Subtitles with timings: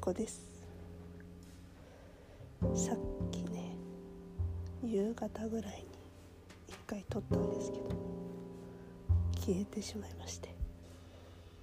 [0.00, 0.40] 子です。
[2.74, 2.98] さっ
[3.30, 3.76] きね
[4.82, 5.84] 夕方ぐらいに
[6.68, 7.84] 一回撮ったんですけど
[9.38, 10.54] 消えてしまいまして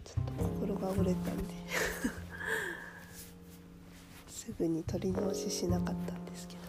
[0.04, 1.44] ちょっと心が折れたんで
[4.28, 6.60] すぐに撮り直ししなかったんですけど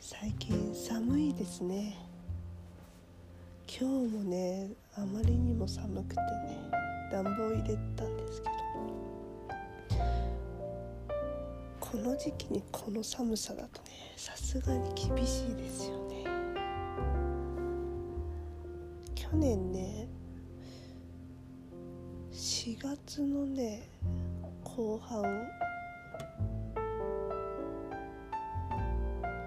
[0.00, 1.98] 最近寒いですね。
[3.80, 6.58] 今日もねあまりにも寒くてね
[7.12, 8.17] 暖房入れたん
[11.98, 16.24] この時期にこの寒さだとねさすがに厳しいですよね。
[19.16, 20.06] 去年ね
[22.30, 23.90] 4月のね
[24.62, 25.22] 後半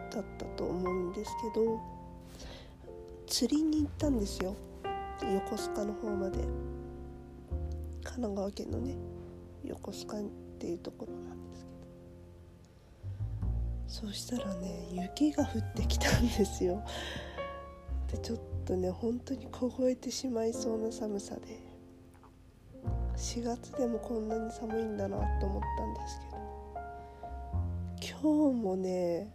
[0.09, 1.79] だったと思うんですけど
[3.27, 4.57] 釣りに行ったんですよ。
[5.21, 6.39] 横須賀の方まで。
[8.03, 8.97] 神奈川県のね
[9.63, 10.23] 横須賀っ
[10.59, 11.40] ていうところなん
[14.01, 16.83] そしたらね雪が降ってきたんですよ。
[18.11, 21.71] でちょっとね本当に凍えてしまいそうな寒さで。
[23.15, 26.25] 4月でもこんなに寒いんだなと思ったんですけ
[28.15, 28.21] ど。
[28.23, 29.31] 今日もね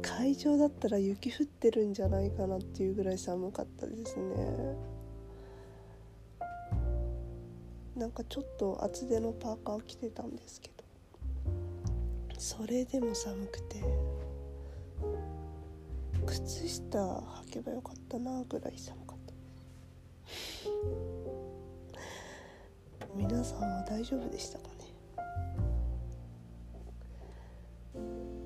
[0.00, 4.76] 会場だったら雪降ってるんじゃないかなっていうぐらい寒かったですね。
[7.96, 10.71] なんかちょっと厚手のパーカーを着てたんですけど。
[12.44, 13.80] それでも寒くて
[16.26, 19.32] 靴下履けばよかったなぐらい寒かった。
[23.14, 24.74] 皆さんは大丈夫でしたかね？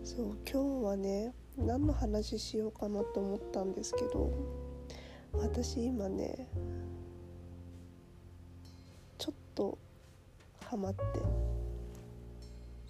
[0.04, 4.30] そう今日はね何の話しようかなと思ったんですけど
[5.32, 6.50] 私今ね
[9.16, 9.78] ちょっと
[10.66, 11.45] ハマって。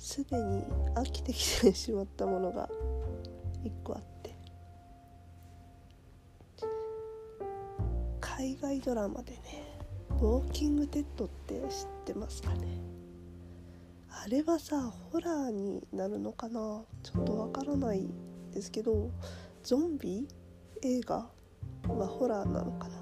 [0.06, 0.62] すでに
[0.94, 2.68] 飽きてきてしまったものが
[3.64, 4.36] 1個あって。
[8.20, 9.40] 海外ドラマでね
[10.22, 12.78] 「ウォーキング・デッド」って知ってますかね？
[14.08, 16.84] あれはさホラーになるのかな？
[17.02, 18.08] ちょっとわからない
[18.52, 19.10] ですけど
[19.64, 20.28] ゾンビ
[20.82, 21.28] 映画
[21.88, 22.94] はホラーなのかな？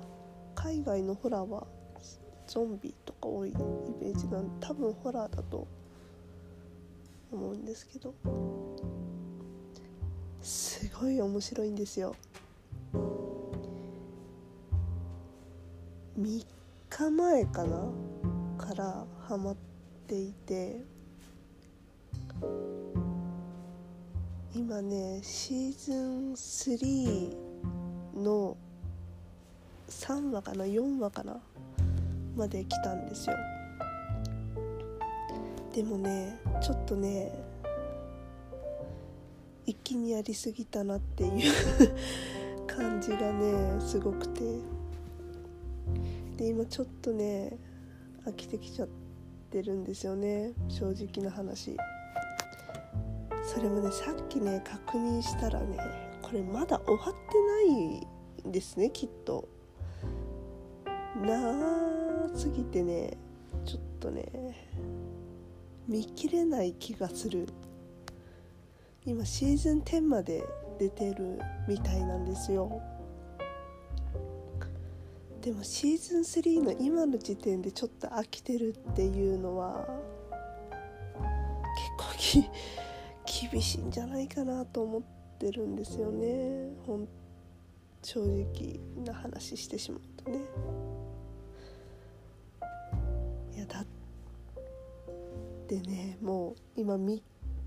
[0.55, 1.67] 海外のホラーは
[2.47, 5.69] ゾンビとか多いイメージなんで多分ホラーだと
[7.33, 8.15] 思うんですけど。
[10.41, 12.15] すごい面白いんですよ。
[16.21, 16.47] 3
[16.91, 17.89] 日前かな？
[18.59, 19.57] からハマっ
[20.07, 20.83] ていて。
[24.55, 27.35] 今ねシーズン3
[28.17, 28.57] の
[29.89, 31.41] 3話かな？4話かな？
[32.37, 33.37] まで来たんですよ。
[35.75, 37.33] でもねちょっとね
[39.67, 41.53] 一気にやりすぎたなっていう
[42.65, 44.41] 感じがねすごくて。
[46.37, 47.57] で今ちょっとね
[48.25, 48.89] 飽きてきちゃっ
[49.51, 51.77] てるんですよね正直な話。
[53.43, 55.77] それもねさっきね確認したらね
[56.23, 59.49] これまだ終わってないんですねきっと。
[61.21, 63.17] 長すぎてね
[63.65, 64.25] ちょっとね
[65.87, 67.47] 見切れない気がする。
[69.05, 70.43] 今シーズン10まで
[70.79, 72.81] 出てるみたいなんですよ。
[75.43, 79.87] でもシーズン3の今の時点でちょっと飽きてるっていうのは
[82.25, 85.03] 結構厳しいんじゃないかなと思っ
[85.39, 86.71] てるんですよね。
[88.03, 90.39] 正直な話してしまうとね。
[95.79, 97.23] ってねもう今3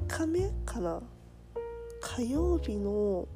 [0.07, 1.01] 日目かな。
[1.99, 3.27] 火曜日の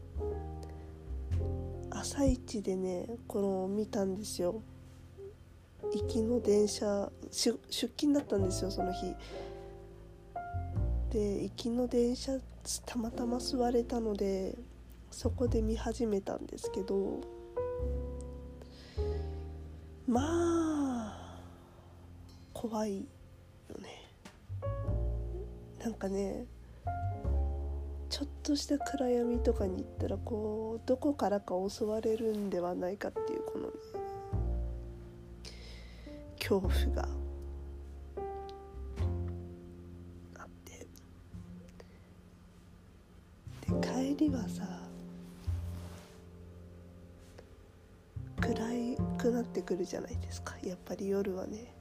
[1.89, 4.61] 朝一でねこの見たんですよ。
[5.93, 9.13] 行きの電車出勤だったんですよその日。
[11.09, 12.33] で行きの電車
[12.85, 14.57] たまたま座れたので
[15.09, 17.21] そこで見始めたんですけど。
[20.07, 21.41] まあ
[22.53, 23.05] 怖い。
[25.83, 26.45] なんかね
[28.09, 33.73] ちょっとした暗闇とかに行ったらこうどこからか襲われるんではないかっていうこのね
[36.37, 37.07] 恐怖が。
[40.37, 40.87] あって。
[43.71, 44.67] で帰りはさ
[48.41, 48.55] 暗
[49.17, 50.55] くなってくるじゃないですか。
[50.63, 51.73] やっぱり夜はね。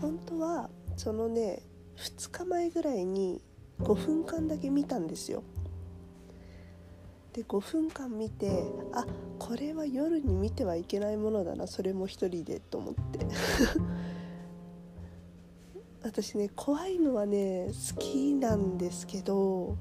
[0.00, 1.62] 本当はそのね
[2.00, 3.42] 2日前ぐらいに
[3.80, 5.42] 5分間だけ見たんですよ。
[7.34, 9.06] で5分間見てあ
[9.38, 13.26] これは夜に見てはいけないものだなそれも一人でと思って。
[16.02, 19.76] 私ね怖いのはね好きなんですけど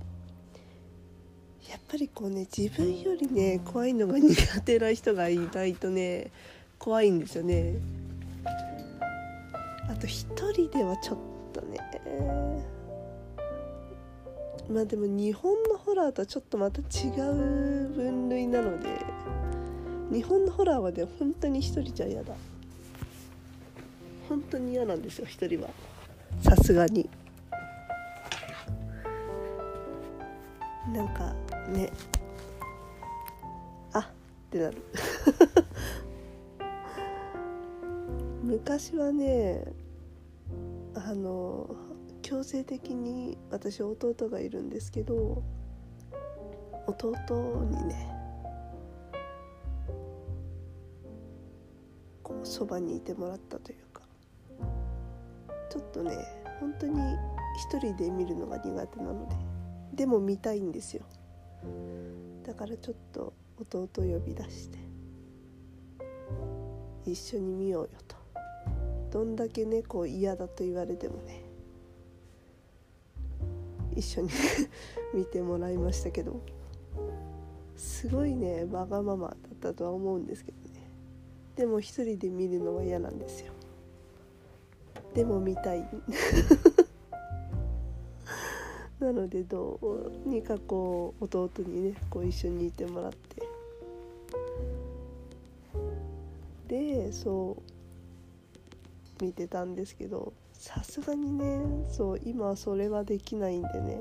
[1.69, 6.31] やっぱりこうね自分よりね怖いのが苦手な人がいないとね
[6.77, 7.75] 怖いんですよね。
[9.89, 11.17] あと一人ではちょっ
[11.61, 11.79] とね。
[14.69, 18.87] まあでも日本のホラーとはちょっとまた違う分類なので
[20.11, 22.33] 日本のホラーはね本当に一人じゃ嫌だ。
[24.27, 25.69] 本当に嫌なんですよ一人は。
[26.41, 27.09] さすがに。
[30.93, 31.33] なんか
[31.69, 31.91] ね。
[33.93, 34.05] あっ
[34.51, 34.77] てなる。
[38.43, 39.63] 昔はね
[41.05, 41.75] あの
[42.21, 45.43] 強制的に私弟がいるんですけど
[46.87, 47.15] 弟
[47.69, 48.11] にね
[52.21, 54.01] こうそばにいてもらったというか。
[55.69, 56.17] ちょっとね
[56.59, 56.99] 本当に
[57.57, 59.35] 一人で見るのが苦手なので
[59.93, 61.05] でも見たいんですよ。
[62.43, 64.79] だからちょっと弟呼び出して
[67.05, 68.08] 一緒に見ようよと。
[69.11, 71.43] どんだけ猫嫌だと言われてもね
[73.95, 74.29] 一緒に
[75.13, 76.39] 見てもらいましたけど
[77.75, 80.87] すごいねわがままだったとは思うんですけどね。
[81.55, 83.51] でも一人で見るのは嫌なんですよ。
[85.13, 85.89] でも見たい。
[88.99, 93.41] なのでどうにかこう弟にねこう一緒にいてもらって。
[96.67, 97.78] でそう
[99.21, 103.99] 見てたんですけどさすがにねそう今はそれはできないんでね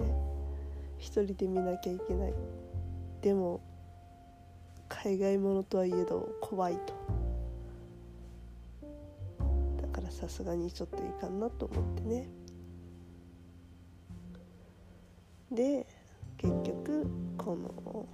[0.99, 2.35] 一人で見なきゃいけない。
[3.23, 3.61] でも
[4.89, 6.95] 海外ものとはいえど怖いと。
[9.83, 12.29] だからさすがにちょっといかんなと思ってね。
[15.53, 15.87] で
[16.37, 17.07] 結局
[17.37, 18.07] この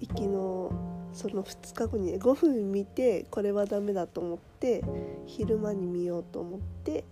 [0.00, 0.83] 行きの
[1.14, 4.82] その2日後に、ね、5分見てこれはダメだと思って
[5.26, 7.04] 昼間に見ようと思って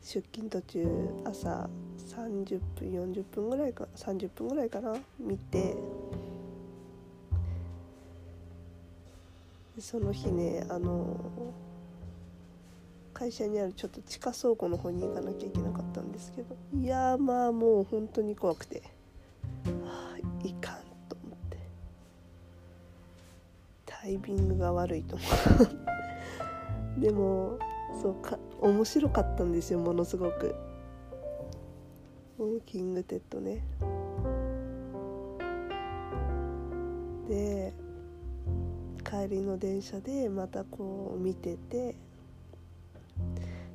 [0.00, 0.86] 出勤途中
[1.24, 1.68] 朝
[2.14, 5.76] 30分40分ぐらいか30分ぐらいかな見て
[9.80, 11.16] その日ねあの
[13.12, 18.82] 会社にあるちょっと地下倉庫の方に行かなきゃいけなかったんですけどいやまあもう本当に怖くて、
[24.16, 25.24] イミングが悪いと思
[26.96, 27.00] う。
[27.00, 27.58] でも
[28.00, 30.54] そうか面白かったんですよものすごく。
[32.38, 33.62] ウォーキングテッドね。
[37.28, 37.72] で
[39.04, 41.94] 帰りの電車でまたこう見てて。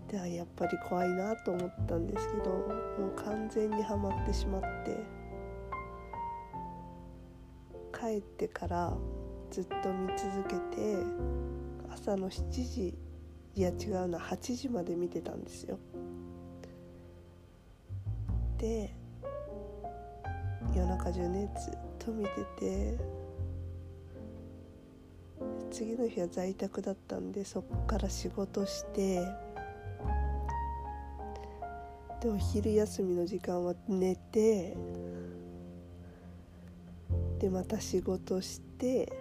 [0.10, 5.22] でやっぱり怖いなと思ったんですけどもう完全にはまってしまって。
[8.02, 8.98] 帰ってから
[9.52, 10.96] ずっと見続けて
[11.94, 12.98] 朝の7時
[13.54, 15.78] いや違うな8時まで見てたんですよ。
[18.58, 18.96] で
[20.74, 22.98] 夜中中ねずっと見てて
[25.70, 29.26] 次の日は在宅だったんでそっから仕事して
[32.22, 34.78] でお昼休みの時間は寝て
[37.40, 39.21] でまた仕事して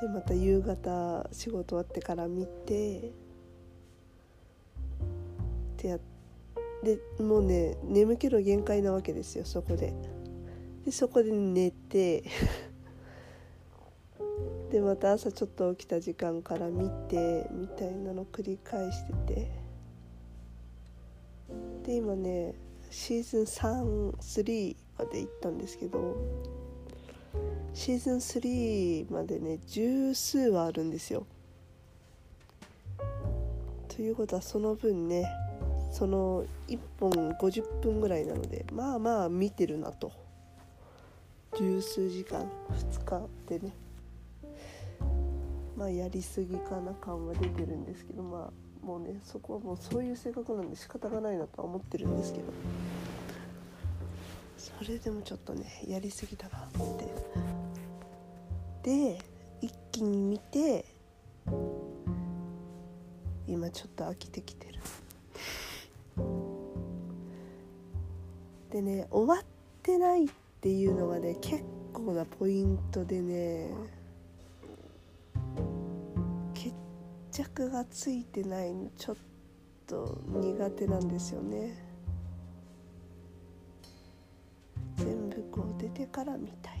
[0.00, 3.12] でまた夕方仕事終わってから見て
[5.76, 5.98] でや
[6.82, 9.92] でもうね眠気の限界なわけですよそこで。
[10.84, 12.24] でそこで寝て
[14.70, 19.60] でまた朝ちょっと起きた時間から見てみたいなの繰り返してて。
[21.84, 22.54] で今ね
[22.90, 26.16] シーズン33まで行ったんですけど
[27.72, 31.26] シーズン3までね十数はあるんですよ。
[33.88, 35.26] ということはその分ね
[35.92, 40.12] その1本50分ぐらいなのでまあまあ見てるなと。
[41.58, 43.72] 十数時間2日でね。
[45.76, 48.50] まあやりすぎかな感は出てるんですけどま
[48.82, 52.44] あもうねそこはもうそういう性格なんで仕方がないなとは思ってるんですけど。
[54.60, 57.04] それでもちょっとねやりすぎだなって
[58.82, 59.18] で
[59.60, 60.84] 一気に見て
[63.46, 64.80] 今ちょっと飽きてきてる。
[68.70, 69.46] でね終わっ
[69.82, 70.28] てないっ
[70.60, 73.70] ていうのがね結構なポイントでね
[76.54, 76.74] 決
[77.32, 79.16] 着がついてないのちょっ
[79.86, 81.74] と苦手なんですよね。
[84.96, 86.79] 全部こう出てから見たい。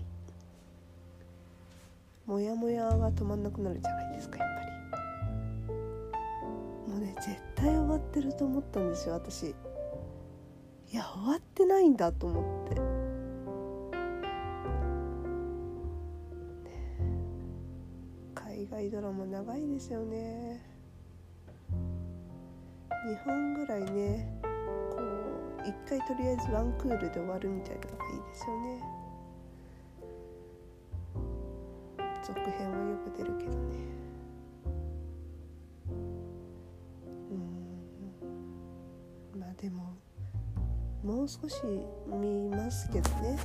[2.30, 4.60] モヤモヤが止まんなくなるじゃないですかやっぱ
[6.86, 6.92] り。
[6.92, 9.48] もうね絶対終わってると思ったんですよ私。
[9.48, 9.54] い
[10.92, 12.80] や終わってないんだと思って。
[18.36, 20.62] 海外ドラマ長いですよね。
[21.72, 24.40] 2本ぐらいね
[24.92, 28.99] こう1回とりあえずワンクールで終わるみたいなのがいいですよね。
[32.26, 33.56] 続編はよく出るけどね。
[39.34, 39.40] うん。
[39.40, 39.96] まあでも
[41.02, 41.62] もう少し
[42.06, 43.38] 見ますけどね。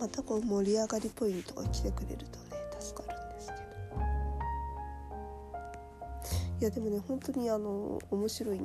[0.00, 3.60] またこう盛り上がりポイントが来てくれるとね助かるんですけど。
[6.60, 8.64] いやでもね本当にあの面白いん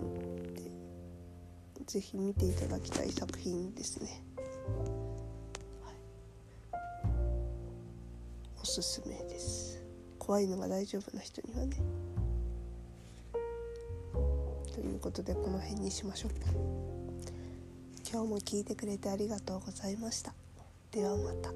[0.54, 0.70] で
[1.86, 4.24] ぜひ見ていただきたい作品ですね、
[8.82, 9.84] すすめです。
[10.18, 11.78] 怖いのが大丈夫な人にはね。
[14.74, 16.32] ということでこの辺にしましょう
[18.12, 20.34] 今日も聞いてくれてありがとうございました。
[20.92, 21.52] ではまた。